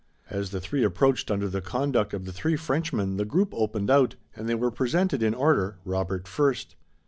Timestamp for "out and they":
3.91-4.55